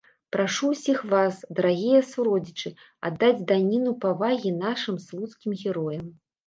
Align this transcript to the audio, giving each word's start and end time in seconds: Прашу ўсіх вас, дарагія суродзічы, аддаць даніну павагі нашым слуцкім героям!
Прашу 0.35 0.69
ўсіх 0.69 1.03
вас, 1.11 1.35
дарагія 1.59 2.01
суродзічы, 2.13 2.69
аддаць 3.11 3.45
даніну 3.55 3.95
павагі 4.05 4.59
нашым 4.65 5.03
слуцкім 5.07 5.51
героям! 5.63 6.05